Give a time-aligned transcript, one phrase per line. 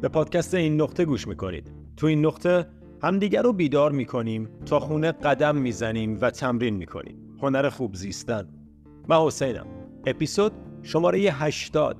[0.00, 1.72] به پادکست این نقطه گوش می‌کنید.
[1.96, 2.66] تو این نقطه
[3.02, 7.16] همدیگر رو بیدار می‌کنیم تا خونه قدم می‌زنیم و تمرین می‌کنیم.
[7.42, 8.48] هنر خوب زیستن.
[9.08, 9.66] من حسینم.
[10.06, 10.52] اپیزود
[10.82, 11.96] شماره 80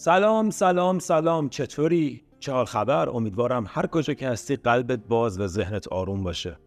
[0.00, 1.48] سلام سلام سلام.
[1.48, 6.58] چطوری؟ چه حال خبر؟ امیدوارم هر کجا که هستی قلبت باز و ذهنت آروم باشه.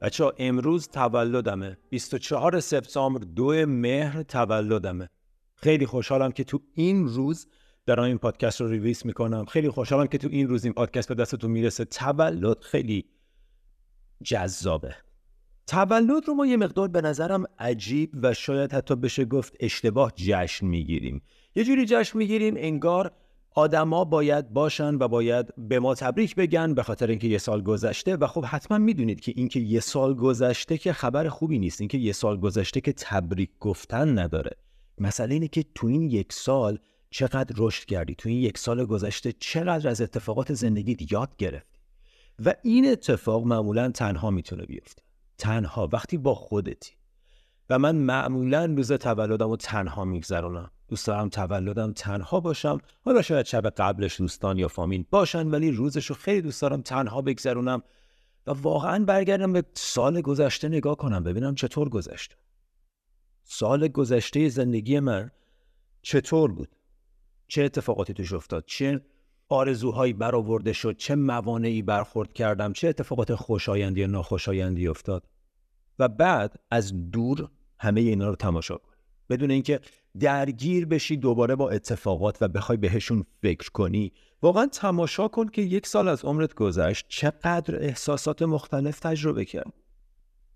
[0.00, 1.78] بچه امروز تولدمه.
[1.90, 5.08] 24 سپتامبر دو مهر تولدمه.
[5.54, 7.46] خیلی خوشحالم که تو این روز
[7.86, 9.44] در این پادکست رو ریویس می‌کنم.
[9.44, 11.84] خیلی خوشحالم که تو این روز این پادکست به دستتون می‌رسه.
[11.84, 13.04] تولد خیلی
[14.24, 14.96] جذابه.
[15.66, 20.66] تولد رو ما یه مقدار به نظرم عجیب و شاید حتی بشه گفت اشتباه جشن
[20.66, 21.22] می‌گیریم.
[21.56, 23.12] یه جوری جشن می‌گیریم انگار
[23.50, 28.16] آدما باید باشن و باید به ما تبریک بگن به خاطر اینکه یه سال گذشته.
[28.16, 32.12] و خب حتما می‌دونید که اینکه یه سال گذشته که خبر خوبی نیست اینکه یه
[32.12, 34.56] سال گذشته که تبریک گفتن نداره.
[34.98, 36.78] مسئله اینه که تو این یک سال
[37.10, 41.78] چقدر رشد کردی؟ تو این یک سال گذشته چقدر از اتفاقات زندگیت یاد گرفتی؟
[42.44, 45.02] و این اتفاق معمولا تنها می‌تونه بیفته.
[45.38, 46.92] تنها وقتی با خودتی.
[47.70, 50.70] و من معمولا روز تولدم رو تنها میگذرونم.
[50.94, 52.78] دوست دارم تولدم تنها باشم.
[53.04, 57.22] حالا شاید شب قبلش دوستان یا فامیل باشن ولی روزش رو خیلی دوست دارم تنها
[57.22, 57.82] بگذرونم
[58.46, 62.36] و واقعا برگردم به سال گذشته نگاه کنم ببینم چطور گذشته
[63.44, 65.30] سال گذشته زندگی من
[66.02, 66.68] چطور بود؟
[67.48, 69.00] چه اتفاقاتی توش افتاد؟ چه
[69.48, 75.26] آرزوهایی برآورده شد؟ چه موانعی برخورد کردم؟ چه اتفاقات خوشایندی یا ناخوشایندی افتاد؟
[75.98, 78.92] و بعد از دور همه اینا رو تماشا کن.
[79.30, 79.80] بدون اینکه
[80.20, 84.12] درگیر بشی دوباره با اتفاقات و بخوای بهشون فکر کنی.
[84.42, 89.72] واقعا تماشا کن که یک سال از عمرت گذشت چقدر احساسات مختلف تجربه کرد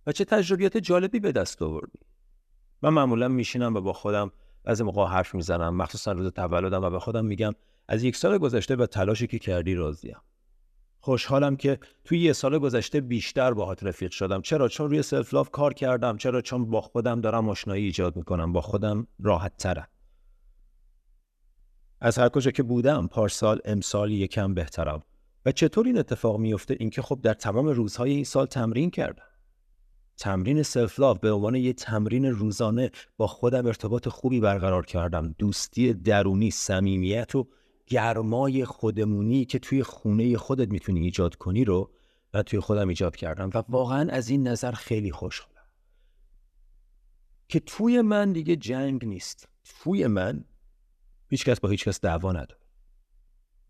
[0.06, 1.98] و چه تجربیات جالبی به دست آوردی.
[2.82, 4.30] من معمولا میشینم و با خودم
[4.64, 7.52] از موقع حرف می‌زنم مخصوصا روز تولدم و به خودم میگم
[7.88, 10.16] از یک سال گذشته و تلاشی که کردی راضیم.
[11.00, 14.42] خوشحالم که توی یه سال گذشته بیشتر باهات رفیق شدم.
[14.42, 16.16] چرا؟ چون روی self love کار کردم.
[16.16, 18.52] چرا؟ چون با خودم دارم آشنایی ایجاد می‌کنم.
[18.52, 19.88] با خودم راحت ترم.
[22.00, 25.02] از هر کجا که بودم پارسال امسال یکم بهترم.
[25.46, 29.22] و چطور این اتفاق میفته اینکه خب در تمام روزهای این سال تمرین کردم.
[30.16, 35.34] تمرین self love به عنوان یه تمرین روزانه با خودم ارتباط خوبی برقرار کردم.
[35.38, 37.48] دوستی درونی صمیمیت و
[37.88, 41.90] گرمای خودمونی که توی خونه خودت می‌تونی ایجاد کنی رو
[42.34, 45.54] و توی خودم ایجاد کردم و واقعا از این نظر خیلی خوشحالم.
[47.48, 49.48] که توی من دیگه جنگ نیست.
[49.64, 50.44] توی من
[51.28, 52.60] هیچکس با هیچکس دعوا نداره.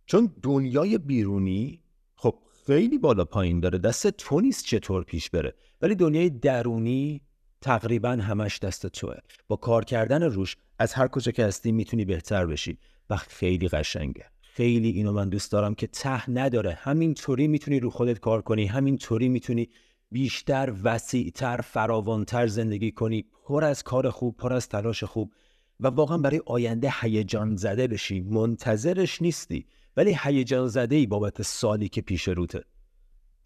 [0.06, 1.82] چون دنیای بیرونی
[2.16, 3.78] خب خیلی بالا پایین داره.
[3.78, 5.54] دست تو نیست چطور پیش بره.
[5.82, 7.22] ولی دنیای درونی
[7.60, 9.16] تقریبا همش دست توه.
[9.48, 12.78] با کار کردن روش از هر کجا که هستی می‌تونی بهتر بشی.
[13.10, 14.24] و خیلی قشنگه.
[14.41, 16.72] خیلی اینو من دوست دارم که ته نداره.
[16.72, 19.69] همینطوری می‌تونی رو خودت کار کنی همینطوری می‌تونی
[20.10, 23.24] بیشتر وسیعتر فراوانتر زندگی کنی.
[23.44, 25.32] پر از کار خوب پر از تلاش خوب
[25.80, 28.20] و واقعا برای آینده هیجان زده بشی.
[28.20, 32.64] منتظرش نیستی ولی هیجان زده ای بابت سالی که پیش روته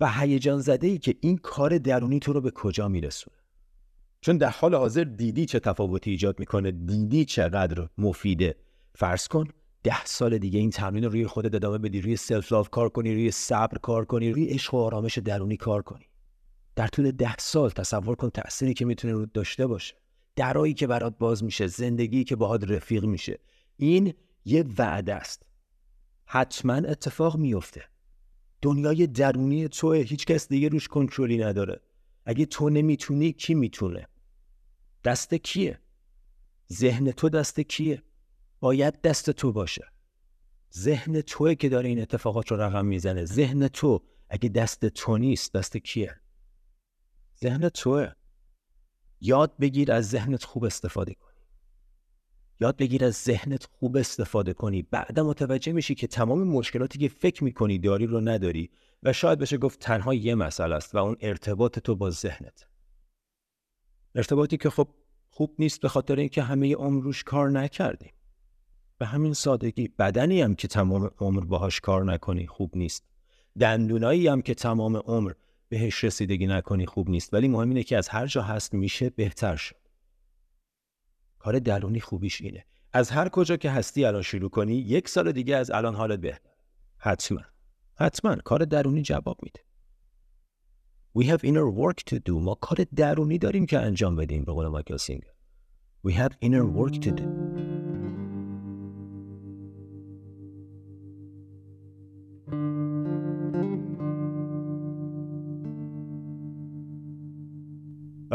[0.01, 3.37] و هیجان زده ای که این کار درونی تو رو به کجا میرسونه.
[4.21, 8.57] چون در حال حاضر دیدی چه تفاوتی ایجاد می‌کنه دیدی چقدر مفیده.
[8.95, 9.49] فرض کن
[9.83, 13.15] ده سال دیگه این تمرین رو روی خودت ادامه بدی روی سلف لاف کار کنی
[13.15, 16.07] روی صبر کار کنی روی عشق و آرامش درونی کار کنی.
[16.77, 19.95] در طول ده سال تصور کن تأثیری که می‌تونه رو داشته باشه.
[20.37, 23.39] درایی که برات باز میشه زندگی که باهات رفیق میشه.
[23.77, 24.15] این
[24.45, 25.43] یه وعده است.
[26.25, 27.85] حتما اتفاق میفته
[28.63, 31.81] دنیای درونی توه هیچ کس دیگه روش کنترلی نداره.
[32.25, 34.09] اگه تو نمی‌تونی کی می‌تونه؟
[35.05, 35.79] دست کیه؟
[36.73, 38.03] ذهن تو دست کیه؟
[38.63, 39.85] باید دست تو باشه.
[40.75, 43.25] ذهن توه که داره این اتفاقات رو رقم می‌زنه.
[43.25, 46.21] ذهن تو اگه دست تو نیست دست کیه؟
[47.41, 48.13] ذهن توه
[49.21, 51.41] یاد بگیر از ذهنت خوب استفاده کنی.
[52.61, 54.83] یاد بگیر از ذهنت خوب استفاده کنی.
[54.83, 58.71] بعدا متوجه میشی که تمام مشکلاتی که فکر می‌کنی داری رو نداری
[59.03, 62.67] و شاید بشه گفت تنها یه مسئله است و اون ارتباط تو با ذهنت.
[64.15, 64.95] ارتباطی که خب
[65.31, 68.13] خوب نیست به خاطر اینکه همه عمر روش کار نکردیم.
[69.03, 73.05] به همین سادگی بدنی هم که تمام عمر باهاش کار نکنی خوب نیست.
[73.61, 75.33] دندونایی هم که تمام عمر
[75.69, 77.35] بهش رسیدگی نکنی خوب نیست.
[77.35, 79.77] ولی مهم اینه که از هر جا هست میشه بهتر شد.
[81.39, 82.65] کار درونی خوبیش اینه.
[82.93, 86.51] از هر کجا که هستی الان شروع کنی یک سال دیگه از الان حالت بهتر.
[86.99, 87.41] حتما.
[87.95, 88.37] حتما.
[88.37, 89.61] کار درونی جواب میده.
[91.19, 92.31] We have inner work to do.
[92.31, 95.33] ما کار درونی داریم که انجام بدیم به قول مایکل سینگر.
[96.07, 97.72] We have inner work to do.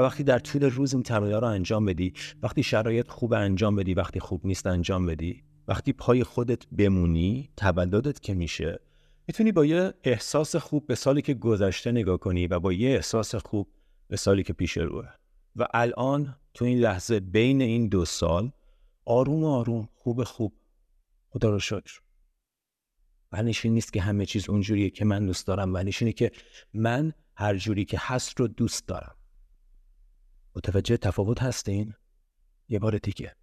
[0.07, 2.13] وقتی در طول روز این تمرین رو انجام بدی
[2.43, 8.19] وقتی شرایط خوب انجام بدی وقتی خوب نیست انجام بدی وقتی پای خودت بمونی تولدت
[8.19, 8.79] که میشه
[9.27, 13.35] می‌تونی با یه احساس خوب به سالی که گذشته نگاه کنی و با یه احساس
[13.35, 13.67] خوب
[14.07, 15.07] به سالی که پیش روه.
[15.55, 18.51] و الان تو این لحظه بین این دو سال
[19.05, 20.53] آروم آروم خوب خوب
[21.29, 21.99] خدا رو شکر.
[23.31, 25.69] معنیش این نیست که همه چیز اونجوریه که من دوست دارم.
[25.69, 26.31] معنیش اینه که
[26.73, 29.16] من هر جوری که هست رو دوست دارم.
[30.57, 31.93] متوجه تفاوت هستین؟
[32.69, 33.35] یه بار دیگه.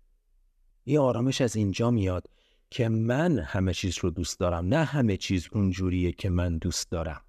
[0.87, 2.26] یه آرامش از اینجا میاد
[2.70, 7.20] که من همه چیز رو دوست دارم نه همه چیز اونجوریه که من دوست دارم.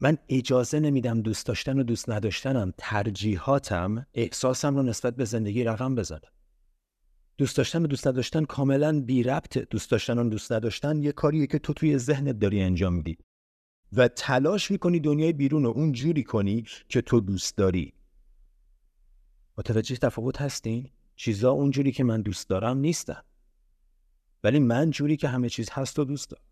[0.00, 5.94] من اجازه نمیدم دوست داشتن و دوست نداشتنم ترجیحاتم احساسم رو نسبت به زندگی رقم
[5.94, 6.28] بزنه.
[7.38, 9.58] دوست داشتن و دوست نداشتن کاملا بی ربط.
[9.58, 13.18] دوست داشتن و دوست نداشتن یه کاریه که تو توی ذهنت داری انجام میدی.
[13.92, 17.95] و تلاش می‌کنی دنیای بیرون رو اون جوری کنی که تو دوست داری.
[19.58, 23.22] متوجه تفاوت هستین؟ چیزا اونجوری که من دوست دارم نیستن.
[24.44, 26.42] ولی من جوری که همه چیز هست و دوست دارم.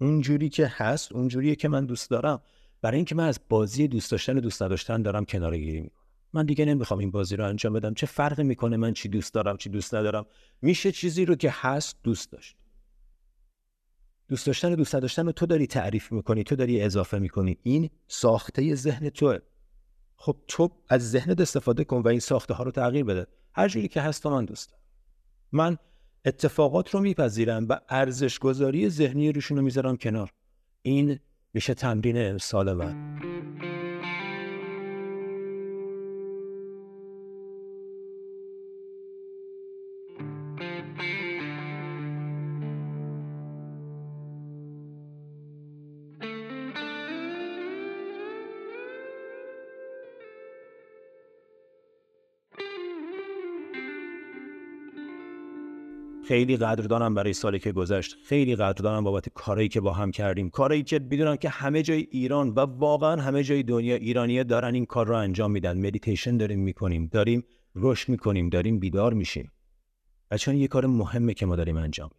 [0.00, 2.42] اون جوری که هست اون جوریه که من دوست دارم.
[2.82, 6.04] برای اینکه من از بازی دوست داشتن و دوست نداشتن دارم کنار گیری می‌کنم.
[6.32, 7.94] من دیگه نمی‌خوام این بازی رو انجام بدم.
[7.94, 10.26] چه فرقی می‌کنه من چی دوست دارم چی دوست ندارم؟
[10.62, 12.56] میشه چیزی رو که هست دوست داشت.
[14.28, 17.58] دوست داشتن و دوست نداشتن رو تو داری تعریف می‌کنی تو داری اضافه می‌کنی.
[17.62, 19.38] این ساخته ذهن توه.
[20.24, 23.26] خب تو از ذهنت استفاده کن و این ساخته ها رو تغییر بده.
[23.54, 24.74] هر جوری که هست من دوست
[25.52, 25.78] من
[26.24, 30.30] اتفاقات رو میپذیرم و ارزش گذاری ذهنی روشون رو می‌ذارم کنار.
[30.82, 31.18] این
[31.54, 33.13] میشه تمرین امسال من
[56.28, 58.16] خیلی قدردانم برای سالی که گذشت.
[58.26, 60.50] خیلی قدردانم بابت کارایی که با هم کردیم.
[60.50, 64.86] کارایی که می‌دونم که همه جای ایران و واقعا همه جای دنیا ایرانیه دارن این
[64.86, 65.78] کار رو انجام میدن.
[65.86, 67.06] مدیتیشن داریم می‌کنیم.
[67.12, 67.44] داریم
[67.74, 68.48] رشد می‌کنیم.
[68.48, 69.52] داریم بیدار میشیم.
[70.30, 72.10] و چون یه کار مهمه که ما داریم انجام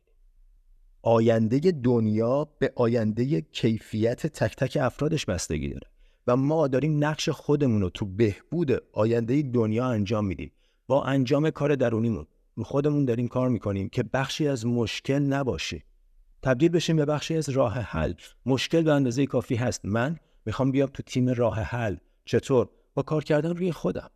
[1.02, 5.88] آینده دنیا به آینده کیفیت تک تک افرادش بستگی داره.
[6.28, 10.52] و ما داریم نقش خودمون رو تو بهبود آینده دنیا انجام میدیم.
[10.88, 12.28] با انجام کار درونیمون.
[12.64, 15.84] خودمون داریم کار می‌کنیم که بخشی از مشکل نباشه.
[16.42, 18.14] تبدیل بشیم به بخشی از راه حل.
[18.46, 19.86] مشکل به اندازه کافی هست.
[19.86, 21.98] من می‌خوام بیام تو تیم راه حل.
[22.26, 24.12] چطور؟ با کار کردن روی خودم.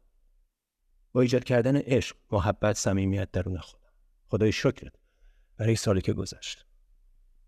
[1.11, 3.91] با ایجاد کردن عشق محبت صمیمیت درون خودم.
[4.27, 4.93] خدای شکرت.
[5.57, 6.68] برای سالی که گذشت.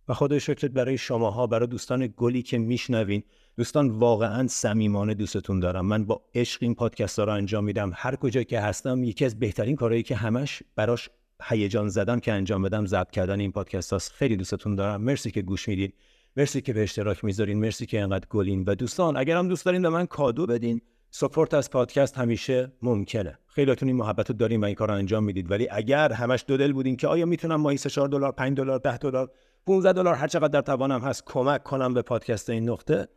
[0.08, 3.24] و خدای شکرت برای شماها برای دوستان گلی که میشنوین.
[3.58, 5.86] دوستان واقعا صمیمانه دوستتون دارم.
[5.86, 7.92] من با عشق این پادکست ها رو انجام میدم.
[7.96, 11.10] هر کجا که هستم یکی از بهترین کارهایی که همش براش
[11.44, 14.12] هیجان زدم که انجام بدم ضبط کردن این پادکست هاست.
[14.12, 15.02] خیلی دوستتون دارم.
[15.02, 15.94] مرسی که گوش میدین.
[16.38, 17.60] مرسی که به اشتراک می‌ذارین.
[17.60, 18.64] مرسی که انقدر گلین.
[18.68, 20.82] و دوستان اگر هم دوست دارین به من کادو بدین.
[21.10, 23.38] سپورت از پادکست همیشه ممکنه.
[23.48, 25.52] خیلیاتون این محبت رو دارین و این کار رو انجام می‌دید.
[25.52, 28.98] ولی اگر همش دو دل بودین که آیا می‌تونم ماهی 4 دلار 5 دلار 10
[28.98, 29.32] دلار
[29.66, 30.16] 15 دلار.
[30.16, 33.08] هر چقدر در توانم هست کمک کنم به پادکست این نقطه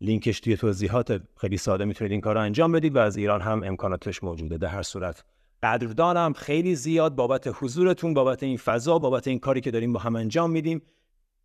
[0.00, 3.62] لینکش توی توضیحات خیلی ساده می‌تونید این کار رو انجام بدید و از ایران هم
[3.62, 4.58] امکاناتش موجوده.
[4.58, 5.24] در هر صورت
[5.62, 10.16] قدردانم خیلی زیاد بابت حضورتون بابت این فضا بابت این کاری که داریم با هم
[10.16, 10.82] انجام میدیم.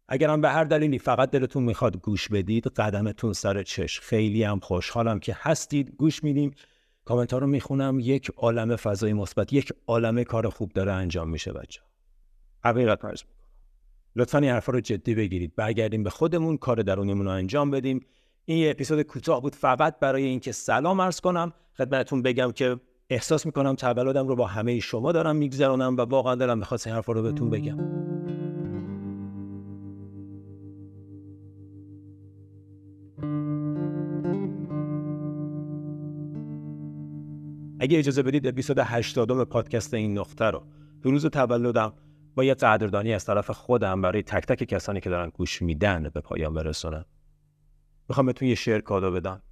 [0.07, 5.19] اگرم به هر دلیلی فقط دلتون می‌خواد گوش بدید قدمتون سر چش خیلی هم خوشحالم
[5.19, 5.95] که هستید.
[5.97, 6.51] گوش میدیم.
[7.05, 7.99] کامنت ها رو می‌خونم.
[7.99, 11.81] یک عالم فضای مثبت یک عالم کار خوب داره انجام میشه بچه
[12.63, 12.99] حقیقت
[14.15, 15.55] لطفا این حرفا رو جدی بگیرید.
[15.55, 17.99] برگردیم به خودمون کار درونیمون رو انجام بدیم.
[18.45, 23.45] این یه اپیزود کوتاه بود فقط برای اینکه سلام عرض کنم خدمتتون بگم که احساس
[23.45, 27.21] می‌کنم تولدم رو با همه شما دارم میگذرونم و واقعا دلم می‌خواست این حرف رو
[27.21, 27.77] بهتون بگم.
[37.79, 40.63] اگه اجازه بدید اپیزود 80 پادکست این نقطه رو
[41.03, 41.93] تو روز تولدم
[42.35, 46.21] با یه قدردانی از طرف خودم برای تک تک کسانی که دارن گوش میدن به
[46.21, 47.05] پایان برسونم.
[48.09, 49.43] می‌خوام بهتون یه شعر کادو بدم.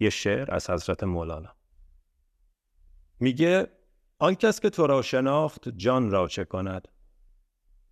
[0.00, 1.56] یه شعر از حضرت مولانا.
[3.20, 3.66] میگه
[4.18, 6.88] آن کس که تو را شناخت جان را چه کند؟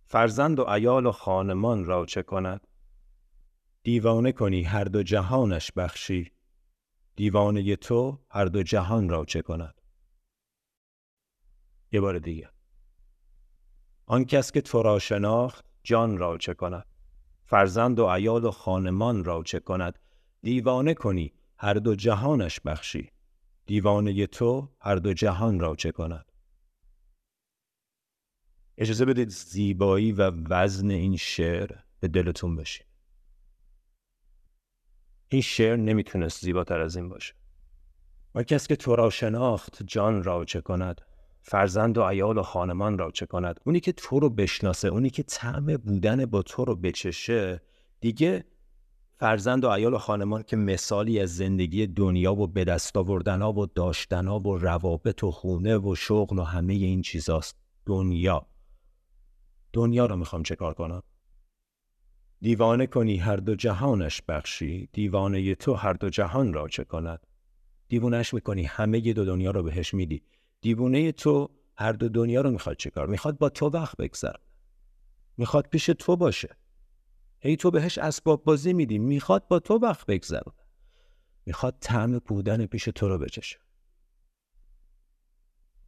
[0.05, 2.67] فرزند و ایال و خانمان را چه کند؟
[3.83, 6.31] دیوانه کنی هر دو جهانش بخشی.
[7.15, 9.81] دیوانه تو هر دو جهان را چه کند؟
[11.91, 12.49] یه بار دیگه.
[14.05, 16.85] آن کس که تو را شناخت جان را چه کند؟
[17.45, 19.99] فرزند و ایال و خانمان را چه کند؟
[20.41, 23.11] دیوانه کنی هر دو جهانش بخشی.
[23.65, 26.31] دیوانه تو هر دو جهان را چه کند؟
[28.77, 32.87] اجازه بدید زیبایی و وزن این شعر به دلتون بشین.
[35.27, 37.33] این شعر نمی‌تونست زیباتر از این باشه.
[38.35, 41.01] و کس که تو را شناخت جان را چه کند؟
[41.41, 45.23] فرزند و ایال و خانمان را چه کند؟ اونی که تو رو بشناسه اونی که
[45.23, 47.61] طعم بودن با تو رو بچشه.
[47.99, 48.45] دیگه
[49.15, 54.27] فرزند و ایال و خانمان که مثالی از زندگی دنیا و به دست و داشتن
[54.27, 57.55] و روابط و خونه و شغل و همه این چیزاست.
[57.85, 58.47] دنیا.
[59.73, 61.03] دنیا رو می‌خوام چه کار کنم؟
[62.41, 64.89] دیوانه کنی هر دو جهانش بخشی.
[64.93, 67.27] دیوانه تو هر دو جهان را چه کند؟
[67.87, 70.23] دیوانش می‌کنی همه دو دنیا رو بهش میدی.
[70.61, 74.35] دیوانه تو هر دو دنیا رو می‌خواد چه کار؟ می‌خواد با تو وقت بگذر.
[75.37, 76.57] می‌خواد پیش تو باشه.
[77.39, 78.99] هی تو بهش اسباب بازی میدی.
[78.99, 80.41] می‌خواد با تو وقت بگذر.
[81.45, 83.59] می‌خواد طعم بودن پیش تو رو بچشه.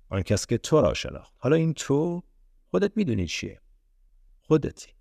[0.10, 1.34] آن کس که تو را شناخت.
[1.38, 2.24] حالا این تو
[2.72, 3.62] خودت می‌دونی چیه؟
[4.42, 4.92] خودتی.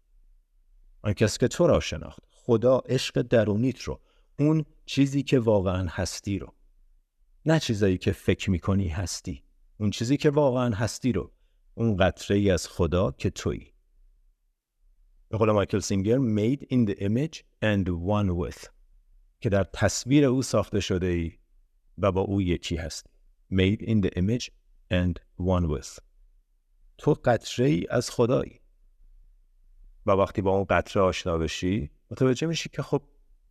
[1.03, 2.23] آن کس که تو را شناخت.
[2.31, 4.01] خدا عشق درونیت رو
[4.39, 6.55] اون چیزی که واقعا هستی رو.
[7.47, 9.45] نه چیزایی که فکر می‌کنی هستی.
[9.83, 11.33] اون چیزی که واقعا هستی رو
[11.75, 13.73] اون قطره ای از خدا که تویی.
[15.29, 18.69] به قول مایکل سینگر made in the image and one with.
[19.41, 21.33] که در تصویر او ساخته شده ای
[21.99, 23.11] و با او یکی هستی.
[23.53, 24.51] Made in the image
[24.93, 25.99] and one with.
[26.99, 28.61] تو قطره ای از خدایی.
[30.07, 33.03] و وقتی با اون قطره آشنا بشی متوجه میشی که خب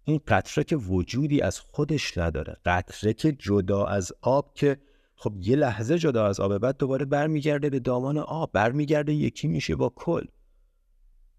[0.04, 2.58] این قطره که وجودی از خودش نداره.
[2.66, 4.78] قطره که جدا از آب که
[5.22, 9.76] خب یه لحظه جدا از آب بعد دوباره برمیگرده به دامان آب برمیگرده یکی میشه
[9.76, 10.26] با کل.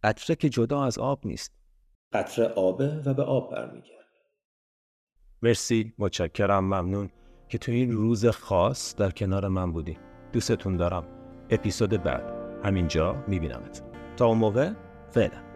[0.03, 1.53] قطره که جدا از آب نیست.
[2.13, 4.05] قطره آبه و به آب برمیگرده.
[5.43, 7.11] مرسی متشکرم ممنون
[7.49, 9.99] که تو این روز خاص در کنار من بودی.
[10.33, 11.05] دوستتون دارم.
[11.51, 12.25] اپیزود بعد.
[12.65, 13.83] همینجا میبینمت.
[14.17, 14.73] تا اون موقع
[15.11, 15.52] فعلا.